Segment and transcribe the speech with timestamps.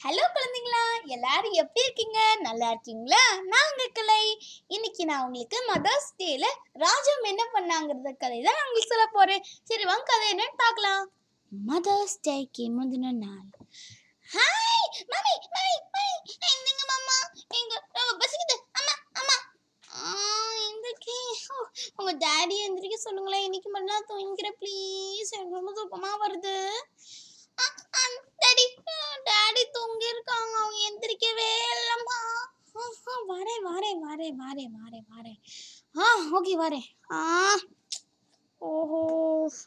[0.00, 2.18] Hello குழந்தைங்களா எல்லாரும் எப்படி இருக்கீங்க?
[2.40, 3.22] நல்லா இருக்கீங்களா?
[3.42, 4.46] நான் உங்க கலை.
[4.66, 9.42] இன்னைக்கு நான் உங்களுக்கு மதர்ஸ் டேல ராஜம் என்ன பண்ணாங்கிறத கதை தான் நான் உங்களுக்கு சொல்ல போறேன்.
[9.64, 11.04] சரி வாங்க கதை என்னன்னு பார்க்கலாம்.
[11.52, 13.48] மதர்ஸ் டேக்கு முந்தின நாள்.
[14.28, 16.06] Hi mummy mummy mummy.
[16.52, 17.18] எங்க மாமா?
[17.60, 18.56] எங்க ரொம்ப பசிக்குது.
[18.72, 19.36] அம்மா அம்மா.
[19.94, 20.14] ஆ,
[20.68, 21.18] எந்திரிக்கே.
[21.96, 23.42] உங்க டாடி எந்திரிக்க சொல்லுங்களேன்.
[23.42, 24.58] இன்னைக்கு மட்டும் நான் தூங்கிக்கிறேன்.
[24.60, 26.56] ப்ளீஸ் எனக்கு ரொம்ப தூக்கமா வருது.
[34.36, 35.38] வரேன் வரேன் வரேன் வரேன்
[35.94, 36.06] ஆ
[36.38, 36.86] ஓகே வரேன்.
[37.12, 37.20] ஆ.
[38.60, 39.00] ஓஹோ.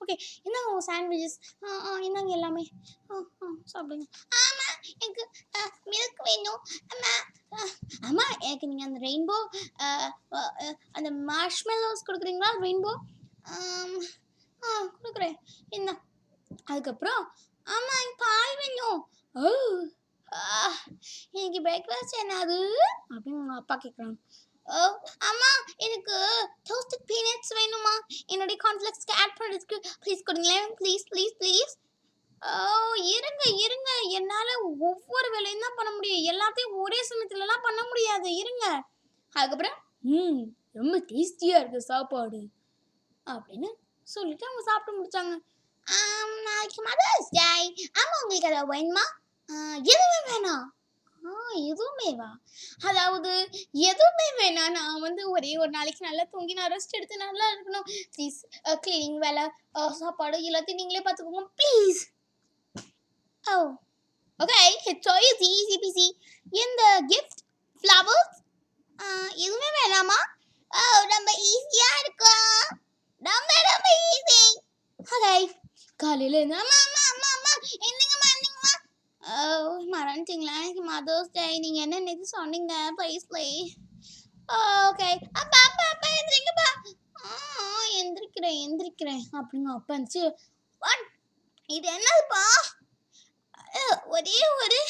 [0.00, 2.64] ஓகே என்னங்க சாண்ட்விச்சஸ் ஆ ஆ என்னங்க எல்லாமே?
[3.10, 4.06] ஆ ஆ சாப்பிடுங்க.
[4.40, 5.24] ஆமா எனக்கு
[5.86, 6.60] மில்க் வேணும்.
[6.92, 7.12] அம்மா
[7.52, 7.66] ஆ,
[8.02, 9.36] அம்மா எனக்கு நீங்கள் அந்த ரெயின்போ
[10.92, 12.50] அந்த மார்ஷ்மெல்லோஸ் கொடுக்குறீங்களா?
[12.60, 12.92] ரெயின்போ
[13.48, 15.36] ஆ கொடுக்குறேன்.
[15.70, 15.90] என்ன
[16.64, 17.22] அதுக்கப்புறம்
[17.66, 19.00] ஆமா எனக்கு பால் வேணும்.
[19.34, 19.50] ஓ.
[21.34, 22.58] இன்னைக்கு பிரேக்ஃபாஸ்ட் என்னது
[23.12, 24.16] அப்படின்னு உங்கள் அப்பா கேட்குறாங்க
[24.68, 24.80] ஓ
[25.30, 25.50] அம்மா
[25.86, 26.16] எனக்கு
[26.68, 27.94] டோஸ்டட் பீனட்ஸ் வேணுமா
[28.26, 30.68] என்னுடைய கான்ஃப்ளெக்ஸ்க்கு ஆட் பண்ணுறதுக்கு ப்ளீஸ் கொடுங்களேன்.
[30.80, 31.72] ப்ளீஸ் ப்ளீஸ் ப்ளீஸ்
[32.42, 32.52] ஓ
[33.14, 33.90] இருங்க இருங்க.
[34.18, 34.52] என்னால்
[34.88, 36.24] ஒவ்வொரு வேலையும் தான் பண்ண முடியும்.
[36.32, 38.28] எல்லாத்தையும் ஒரே சமயத்துலலாம் பண்ண முடியாது.
[38.42, 38.64] இருங்க.
[39.36, 39.76] அதுக்கப்புறம்
[40.16, 40.42] ம்
[40.80, 42.40] ரொம்ப டேஸ்டியாக இருக்குது சாப்பாடு.
[43.26, 43.70] அப்படின்னு
[44.08, 45.34] சொல்லிட்டு அவங்க சாப்பிட்டு முடிச்சாங்க.
[46.46, 47.46] நாளைக்கு மதர்ஸ் டே
[48.00, 49.04] ஆமாம் உங்களுக்கு அதை வேணுமா?
[49.92, 50.64] எதுவுமே வேணாம்.
[51.22, 51.32] ஆ
[51.70, 52.30] எதுவுமே வா.
[52.88, 53.32] அதாவது
[53.90, 54.74] எதுவுமே வேணாம்.
[54.78, 57.86] நான் வந்து ஒரே ஒரு நாளைக்கு நல்லா தூங்கி நான் ரெஸ்ட் எடுத்து நல்லா இருக்கணும்.
[58.14, 58.38] ப்ளீஸ்
[58.84, 59.44] க்ளீனிங் வேலை
[60.00, 61.44] சாப்பாடு எல்லாத்தையும் நீங்களே பார்த்துக்கோங்க.
[61.60, 62.02] Please
[63.44, 63.56] oh
[64.40, 66.06] okay it's easy easy peasy
[66.62, 67.40] இந்த கிஃப்ட்
[67.84, 68.36] ஃப்ளவர்ஸ்
[69.44, 70.18] எதுவுமே வேணாமா?
[70.70, 72.62] ஓ ரொம்ப ஈஸியாக இருக்கும்.
[73.22, 74.42] ரொம்ப ரொம்ப ஈஸி
[75.00, 75.34] ஓகே
[76.00, 77.52] காலையில் என்னமா அம்மா அம்மா அம்மா அம்மா
[77.86, 78.72] என்னங்கம்மா என்னங்கம்மா
[79.21, 79.21] ஓ
[79.94, 80.54] மறந்துட்டீங்களா?
[80.62, 82.74] எனக்கு மதர்ஸ் டே நீங்கள் என்ன நினைச்சு சொன்னீங்க?
[82.98, 83.26] ப்ளீஸ்
[84.88, 85.08] ஓகே
[85.40, 86.68] அப்பா அப்பா அப்பா எந்திரிங்கப்பா.
[87.26, 87.28] ஆ
[88.00, 90.24] எந்திரிக்கிறேன் எந்திரிக்கிறேன் அப்படின்னு அப்பா இருந்துச்சு
[90.82, 91.04] வாட்?
[91.76, 92.44] இது என்னதுப்பா?
[94.16, 94.80] ஒரே ஒரு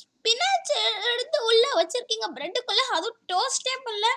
[0.00, 0.74] ஸ்பினாச்
[1.12, 2.26] எடுத்து உள்ள வச்சிருக்கீங்க.
[2.36, 4.08] பிரெட்டுக்குள்ள அதுவும் டோஸ்டே பண்ணல.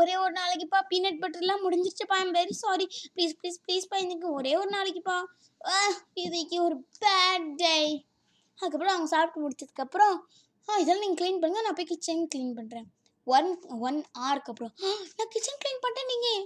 [0.00, 0.80] ஒரே ஒரு நாளைக்குப்பா.
[0.90, 2.16] பீனட் பட்டர்லாம் முடிஞ்சிருச்சுப்பா.
[2.22, 5.16] I'm very sorry please please ப்ளீஸ்ப்பா இன்னைக்கு ஒரே ஒரு நாளைக்குப்பா.
[6.24, 7.76] இதுக்கு ஒரு பேட் டே
[8.58, 10.16] அதுக்கப்புறம் அவங்க சாப்பிட்டு முடிச்சதுக்கப்புறம்
[10.68, 12.86] ஆ இதெல்லாம் நீங்கள் க்ளீன் பண்ணுங்கள் நான் போய் கிச்சன் க்ளீன் பண்ணுறேன்
[13.26, 13.50] ஒன்
[13.86, 14.72] ஒன் ஹவருக்கு அப்புறம்.
[15.16, 16.42] நான் கிச்சன் க்ளீன் பண்ணிட்டேன் நீங்கள்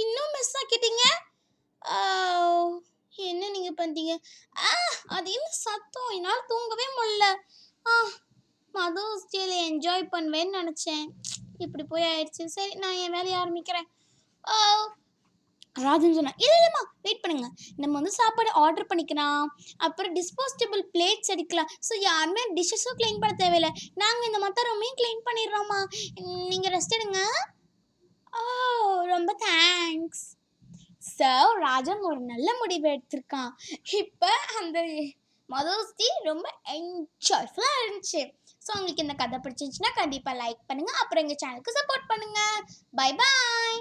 [0.00, 1.04] இன்னும் மிஸ் ஆக்கிட்டீங்க?
[3.30, 4.14] என்ன நீங்கள் பண்ணிட்டீங்க
[4.66, 4.70] ஆ
[5.16, 6.10] அது என்ன சத்தம்?
[6.16, 7.24] என்னால் தூங்கவே முடில
[7.86, 7.94] ஆ
[8.74, 11.06] மதர்ஸ் ஸ்டேல என்ஜாய் பண்ணுவேன்னு நினச்சேன்.
[11.66, 13.88] இப்படி போய் ஆயிடுச்சு சரி நான் என் வேலையை ஆரம்பிக்கிறேன்.
[14.44, 14.56] ஓ
[15.86, 17.46] ராஜன் சொன்னா இல்லை இல்லைம்மா வெயிட் பண்ணுங்க.
[17.82, 19.46] நம்ம வந்து சாப்பாடு ஆர்டர் பண்ணிக்கலாம்.
[19.86, 23.70] அப்புறம் டிஸ்போசபிள் பிளேட்ஸ் எடுக்கலாம் ஸோ யாருமே டிஷ்ஷஸும் க்ளீன் பண்ண தேவையில்லை.
[24.02, 25.80] நாங்கள் இந்த மொத்த ரூமையும் க்ளீன் பண்ணிடுறோம்மா.
[26.50, 27.22] நீங்கள் ரெஸ்ட் எடுங்க.
[28.40, 28.42] ஓ
[29.14, 30.24] ரொம்ப தேங்க்ஸ்
[31.16, 31.30] ஸோ
[31.66, 33.50] ராஜன் ஒரு நல்ல முடிவு எடுத்திருக்கான்.
[34.02, 34.30] இப்போ
[34.60, 34.78] அந்த
[35.54, 36.46] மதர்ஸ் டே ரொம்ப
[36.76, 38.22] என்ஜாய்ஃபுல்லாக இருந்துச்சு.
[38.66, 42.58] ஸோ உங்களுக்கு இந்த கதை பிடிச்சிருந்துச்சுன்னா கண்டிப்பாக லைக் பண்ணுங்கள் அப்புறம் எங்கள் சேனலுக்கு சப்போர்ட் பண்ணுங்கள்
[43.00, 43.78] பை பாய்